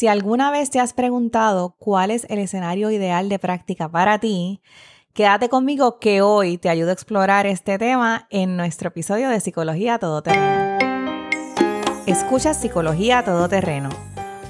[0.00, 4.62] Si alguna vez te has preguntado cuál es el escenario ideal de práctica para ti,
[5.12, 9.98] quédate conmigo que hoy te ayudo a explorar este tema en nuestro episodio de Psicología
[9.98, 10.78] Todoterreno.
[12.06, 13.90] Escucha Psicología Todoterreno,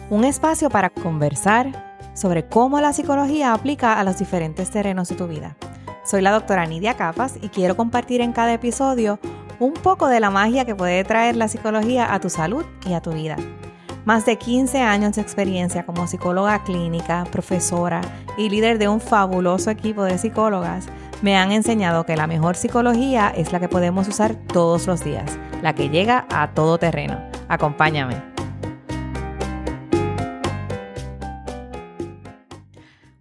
[0.09, 5.27] un espacio para conversar sobre cómo la psicología aplica a los diferentes terrenos de tu
[5.27, 5.57] vida.
[6.05, 9.19] Soy la doctora Nidia Capas y quiero compartir en cada episodio
[9.59, 13.01] un poco de la magia que puede traer la psicología a tu salud y a
[13.01, 13.37] tu vida.
[14.07, 18.01] Más de 15 años de experiencia como psicóloga clínica, profesora
[18.39, 20.87] y líder de un fabuloso equipo de psicólogas
[21.21, 25.39] me han enseñado que la mejor psicología es la que podemos usar todos los días,
[25.61, 27.21] la que llega a todo terreno.
[27.49, 28.17] Acompáñame.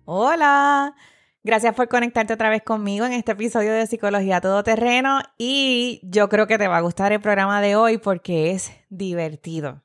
[0.06, 0.96] Hola,
[1.44, 6.48] gracias por conectarte otra vez conmigo en este episodio de Psicología Todoterreno y yo creo
[6.48, 9.84] que te va a gustar el programa de hoy porque es divertido.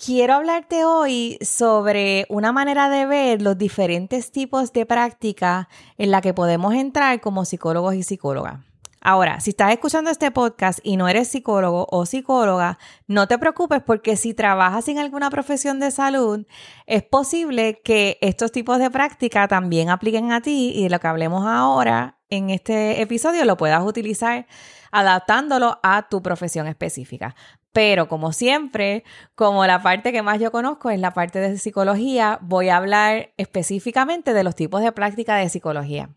[0.00, 6.20] Quiero hablarte hoy sobre una manera de ver los diferentes tipos de práctica en la
[6.20, 8.60] que podemos entrar como psicólogos y psicólogas.
[9.00, 13.82] Ahora, si estás escuchando este podcast y no eres psicólogo o psicóloga, no te preocupes
[13.82, 16.46] porque si trabajas en alguna profesión de salud,
[16.86, 21.08] es posible que estos tipos de práctica también apliquen a ti y de lo que
[21.08, 24.46] hablemos ahora en este episodio lo puedas utilizar
[24.90, 27.34] adaptándolo a tu profesión específica.
[27.72, 32.38] Pero como siempre, como la parte que más yo conozco es la parte de psicología,
[32.42, 36.10] voy a hablar específicamente de los tipos de práctica de psicología.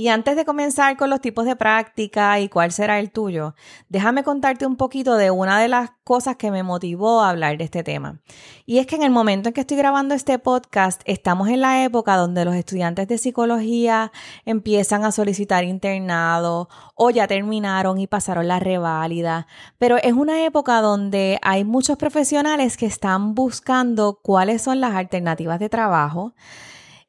[0.00, 3.54] Y antes de comenzar con los tipos de práctica y cuál será el tuyo,
[3.90, 7.64] déjame contarte un poquito de una de las cosas que me motivó a hablar de
[7.64, 8.18] este tema.
[8.64, 11.84] Y es que en el momento en que estoy grabando este podcast, estamos en la
[11.84, 14.10] época donde los estudiantes de psicología
[14.46, 19.48] empiezan a solicitar internado o ya terminaron y pasaron la reválida.
[19.76, 25.60] Pero es una época donde hay muchos profesionales que están buscando cuáles son las alternativas
[25.60, 26.32] de trabajo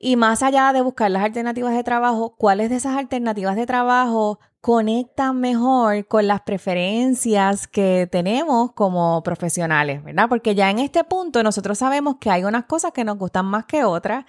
[0.04, 4.40] y más allá de buscar las alternativas de trabajo, ¿cuáles de esas alternativas de trabajo
[4.60, 10.28] conectan mejor con las preferencias que tenemos como profesionales, ¿verdad?
[10.28, 13.66] Porque ya en este punto nosotros sabemos que hay unas cosas que nos gustan más
[13.66, 14.26] que otras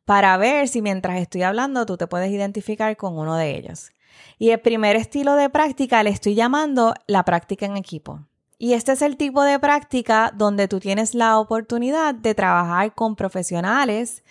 [0.05, 3.91] para ver si mientras estoy hablando tú te puedes identificar con uno de ellos.
[4.39, 8.21] Y el primer estilo de práctica le estoy llamando la práctica en equipo.
[8.59, 13.17] Y este es el tipo de práctica donde tú tienes la oportunidad de trabajar con
[13.17, 14.23] profesionales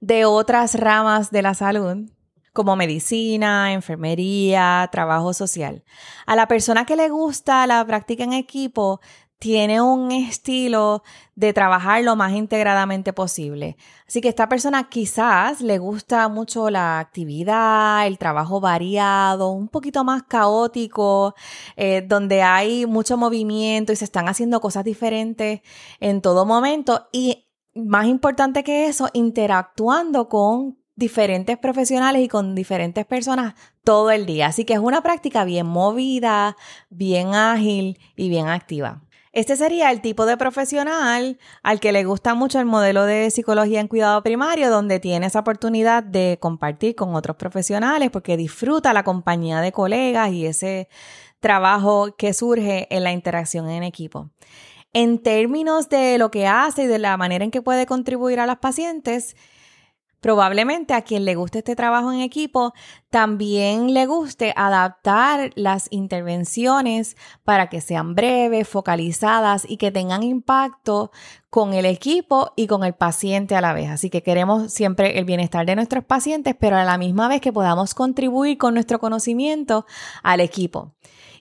[0.00, 2.08] de otras ramas de la salud,
[2.52, 5.82] como medicina, enfermería, trabajo social.
[6.26, 9.00] A la persona que le gusta la práctica en equipo,
[9.42, 11.02] tiene un estilo
[11.34, 13.76] de trabajar lo más integradamente posible.
[14.06, 20.04] Así que esta persona quizás le gusta mucho la actividad, el trabajo variado, un poquito
[20.04, 21.34] más caótico,
[21.74, 25.62] eh, donde hay mucho movimiento y se están haciendo cosas diferentes
[25.98, 33.04] en todo momento y más importante que eso, interactuando con diferentes profesionales y con diferentes
[33.06, 34.46] personas todo el día.
[34.46, 36.56] Así que es una práctica bien movida,
[36.90, 39.02] bien ágil y bien activa.
[39.32, 43.80] Este sería el tipo de profesional al que le gusta mucho el modelo de psicología
[43.80, 49.04] en cuidado primario, donde tiene esa oportunidad de compartir con otros profesionales porque disfruta la
[49.04, 50.88] compañía de colegas y ese
[51.40, 54.28] trabajo que surge en la interacción en equipo.
[54.92, 58.44] En términos de lo que hace y de la manera en que puede contribuir a
[58.44, 59.34] las pacientes,
[60.22, 62.74] Probablemente a quien le guste este trabajo en equipo
[63.10, 71.10] también le guste adaptar las intervenciones para que sean breves, focalizadas y que tengan impacto
[71.50, 73.90] con el equipo y con el paciente a la vez.
[73.90, 77.52] Así que queremos siempre el bienestar de nuestros pacientes, pero a la misma vez que
[77.52, 79.86] podamos contribuir con nuestro conocimiento
[80.22, 80.92] al equipo.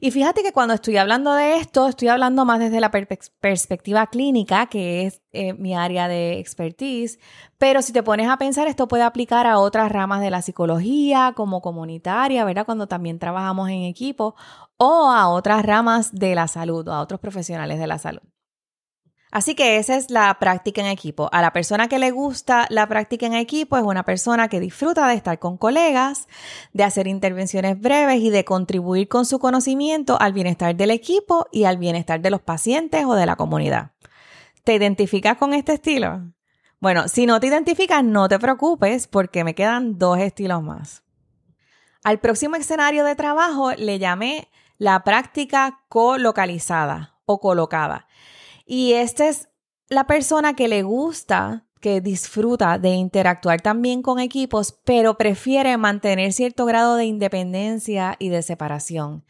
[0.03, 4.65] Y fíjate que cuando estoy hablando de esto, estoy hablando más desde la perspectiva clínica,
[4.65, 7.19] que es eh, mi área de expertise,
[7.59, 11.33] pero si te pones a pensar, esto puede aplicar a otras ramas de la psicología,
[11.35, 12.65] como comunitaria, ¿verdad?
[12.65, 14.33] Cuando también trabajamos en equipo,
[14.77, 18.23] o a otras ramas de la salud, o a otros profesionales de la salud.
[19.31, 21.29] Así que esa es la práctica en equipo.
[21.31, 25.07] A la persona que le gusta la práctica en equipo es una persona que disfruta
[25.07, 26.27] de estar con colegas,
[26.73, 31.63] de hacer intervenciones breves y de contribuir con su conocimiento al bienestar del equipo y
[31.63, 33.91] al bienestar de los pacientes o de la comunidad.
[34.65, 36.21] ¿Te identificas con este estilo?
[36.81, 41.03] Bueno, si no te identificas, no te preocupes porque me quedan dos estilos más.
[42.03, 48.07] Al próximo escenario de trabajo le llamé la práctica colocalizada o colocada.
[48.73, 49.49] Y esta es
[49.89, 56.31] la persona que le gusta, que disfruta de interactuar también con equipos, pero prefiere mantener
[56.31, 59.25] cierto grado de independencia y de separación.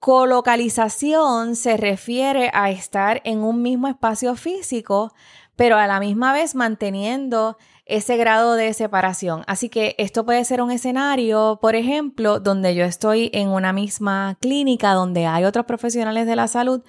[0.00, 5.14] Colocalización se refiere a estar en un mismo espacio físico,
[5.56, 7.56] pero a la misma vez manteniendo
[7.88, 9.44] ese grado de separación.
[9.46, 14.36] Así que esto puede ser un escenario, por ejemplo, donde yo estoy en una misma
[14.40, 16.82] clínica donde hay otros profesionales de la salud,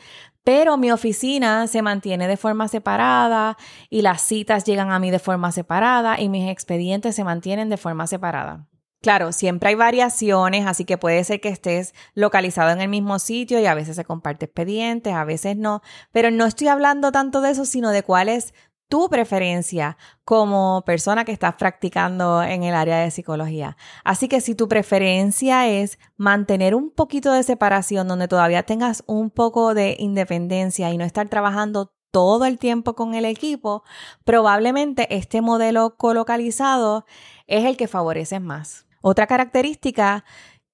[0.43, 3.57] pero mi oficina se mantiene de forma separada
[3.89, 7.77] y las citas llegan a mí de forma separada y mis expedientes se mantienen de
[7.77, 8.67] forma separada.
[9.01, 13.57] Claro, siempre hay variaciones, así que puede ser que estés localizado en el mismo sitio
[13.57, 15.81] y a veces se comparte expedientes, a veces no,
[16.11, 18.53] pero no estoy hablando tanto de eso, sino de cuál es
[18.89, 23.77] tu preferencia como persona que estás practicando en el área de psicología.
[24.03, 29.29] Así que si tu preferencia es mantener un poquito de separación donde todavía tengas un
[29.29, 33.83] poco de independencia y no estar trabajando todo el tiempo con el equipo,
[34.25, 37.05] probablemente este modelo colocalizado
[37.45, 38.87] es el que favorece más.
[39.01, 40.25] Otra característica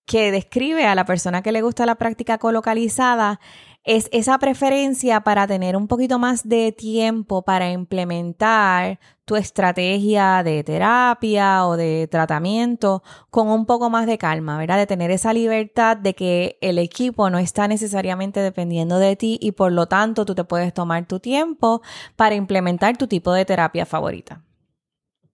[0.06, 3.39] que describe a la persona que le gusta la práctica colocalizada
[3.85, 10.63] es esa preferencia para tener un poquito más de tiempo para implementar tu estrategia de
[10.63, 14.77] terapia o de tratamiento con un poco más de calma, ¿verdad?
[14.77, 19.51] De tener esa libertad de que el equipo no está necesariamente dependiendo de ti y
[19.51, 21.83] por lo tanto tú te puedes tomar tu tiempo
[22.15, 24.43] para implementar tu tipo de terapia favorita.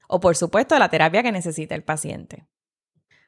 [0.10, 2.48] O por supuesto la terapia que necesita el paciente.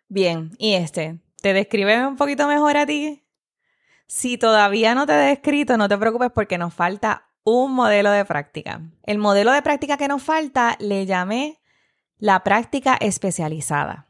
[0.09, 1.19] Bien, ¿y este?
[1.41, 3.22] ¿Te describe un poquito mejor a ti?
[4.15, 8.23] Si todavía no te he descrito, no te preocupes porque nos falta un modelo de
[8.25, 8.79] práctica.
[9.01, 11.59] El modelo de práctica que nos falta le llamé
[12.19, 14.05] la práctica especializada.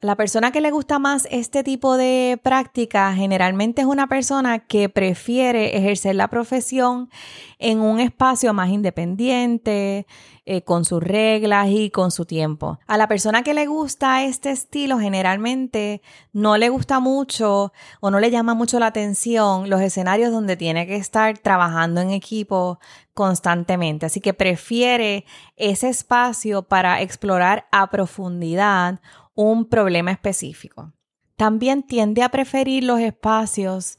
[0.00, 4.88] La persona que le gusta más este tipo de práctica generalmente es una persona que
[4.88, 7.10] prefiere ejercer la profesión
[7.58, 10.06] en un espacio más independiente,
[10.50, 12.78] eh, con sus reglas y con su tiempo.
[12.86, 16.00] A la persona que le gusta este estilo generalmente
[16.32, 20.86] no le gusta mucho o no le llama mucho la atención los escenarios donde tiene
[20.86, 22.78] que estar trabajando en equipo
[23.14, 24.06] constantemente.
[24.06, 25.24] Así que prefiere
[25.56, 29.00] ese espacio para explorar a profundidad
[29.40, 30.92] un problema específico.
[31.36, 33.96] También tiende a preferir los espacios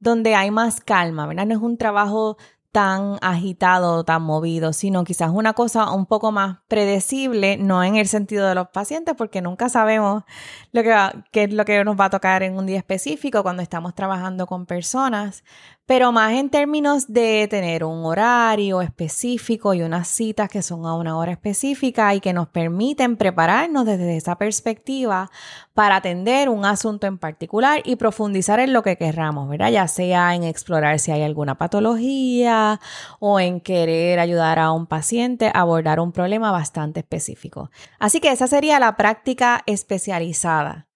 [0.00, 1.46] donde hay más calma, ¿verdad?
[1.46, 2.36] No es un trabajo
[2.72, 8.06] tan agitado, tan movido, sino quizás una cosa un poco más predecible, no en el
[8.06, 10.24] sentido de los pacientes, porque nunca sabemos
[10.72, 14.46] qué es lo que nos va a tocar en un día específico cuando estamos trabajando
[14.46, 15.42] con personas,
[15.86, 20.94] pero más en términos de tener un horario específico y unas citas que son a
[20.94, 25.30] una hora específica y que nos permiten prepararnos desde esa perspectiva
[25.74, 29.70] para atender un asunto en particular y profundizar en lo que querramos, ¿verdad?
[29.70, 32.80] Ya sea en explorar si hay alguna patología
[33.18, 37.70] o en querer ayudar a un paciente a abordar un problema bastante específico.
[37.98, 40.86] Así que esa sería la práctica especializada.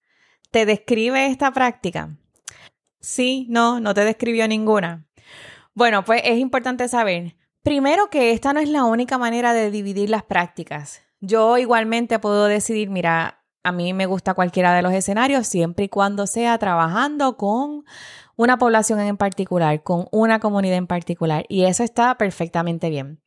[0.51, 2.17] ¿Te describe esta práctica?
[2.99, 5.05] Sí, no, no te describió ninguna.
[5.73, 10.09] Bueno, pues es importante saber, primero que esta no es la única manera de dividir
[10.09, 11.01] las prácticas.
[11.19, 15.89] Yo igualmente puedo decidir, mira, a mí me gusta cualquiera de los escenarios siempre y
[15.89, 17.83] cuando sea trabajando con
[18.37, 21.43] una población en particular, con una comunidad en particular.
[21.49, 23.19] Y eso está perfectamente bien.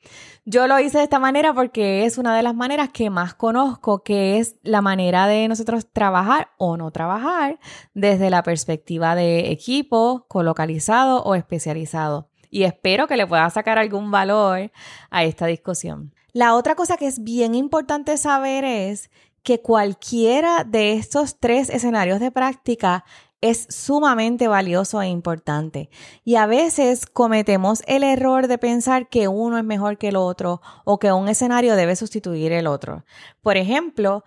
[0.46, 4.02] Yo lo hice de esta manera porque es una de las maneras que más conozco,
[4.02, 7.58] que es la manera de nosotros trabajar o no trabajar
[7.92, 12.28] desde la perspectiva de equipo, colocalizado o especializado.
[12.52, 14.72] y espero que le pueda sacar algún valor
[15.10, 16.12] a esta discusión.
[16.32, 19.10] La otra cosa que es bien importante saber es
[19.42, 23.04] que cualquiera de estos tres escenarios de práctica
[23.40, 25.88] es sumamente valioso e importante.
[26.24, 30.60] Y a veces cometemos el error de pensar que uno es mejor que el otro
[30.84, 33.04] o que un escenario debe sustituir el otro.
[33.42, 34.24] Por ejemplo,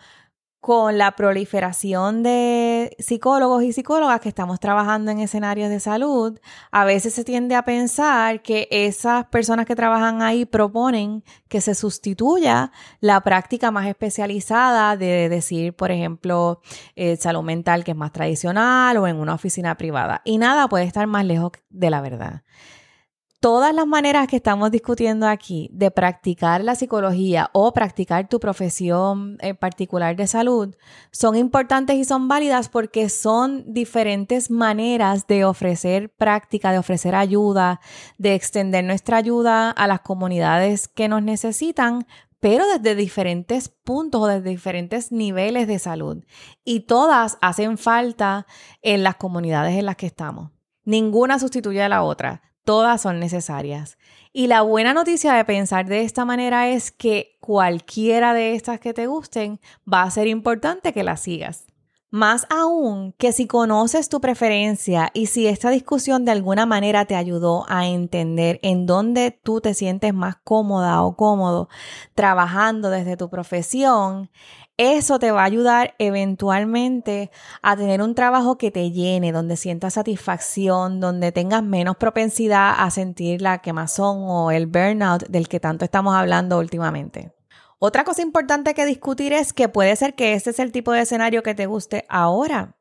[0.63, 6.39] con la proliferación de psicólogos y psicólogas que estamos trabajando en escenarios de salud,
[6.72, 11.75] a veces se tiende a pensar que esas personas que trabajan ahí proponen que se
[11.75, 16.62] sustituya la práctica más especializada de decir, por ejemplo,
[16.96, 20.22] el salud mental que es más tradicional o en una oficina privada.
[20.24, 22.43] Y nada puede estar más lejos de la verdad
[23.44, 29.36] todas las maneras que estamos discutiendo aquí de practicar la psicología o practicar tu profesión
[29.42, 30.74] en particular de salud
[31.12, 37.82] son importantes y son válidas porque son diferentes maneras de ofrecer práctica, de ofrecer ayuda,
[38.18, 42.08] de extender nuestra ayuda a las comunidades que nos necesitan,
[42.40, 46.24] pero desde diferentes puntos o desde diferentes niveles de salud.
[46.64, 48.48] Y todas hacen falta
[48.82, 50.52] en las comunidades en las que estamos.
[50.86, 53.98] Ninguna sustituye a la otra todas son necesarias.
[54.32, 58.93] Y la buena noticia de pensar de esta manera es que cualquiera de estas que
[58.93, 59.60] te gusten
[59.91, 61.65] va a ser importante que las sigas.
[62.13, 67.15] Más aún que si conoces tu preferencia y si esta discusión de alguna manera te
[67.15, 71.70] ayudó a entender en dónde tú te sientes más cómoda o cómodo
[72.13, 74.29] trabajando desde tu profesión,
[74.77, 77.32] eso te va a ayudar eventualmente
[77.63, 82.91] a tener un trabajo que te llene, donde sientas satisfacción, donde tengas menos propensidad a
[82.91, 87.34] sentir la quemazón o el burnout del que tanto estamos hablando últimamente.
[87.86, 91.02] Otra cosa importante que discutir es que puede ser que este es el tipo de
[91.02, 92.78] escenario que te guste ahora,